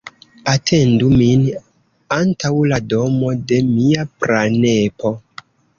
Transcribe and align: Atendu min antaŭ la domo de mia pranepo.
Atendu 0.53 1.09
min 1.17 1.43
antaŭ 2.17 2.53
la 2.73 2.83
domo 2.95 3.33
de 3.53 3.63
mia 3.73 4.11
pranepo. 4.25 5.19